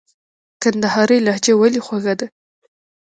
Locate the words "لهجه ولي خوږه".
1.25-2.13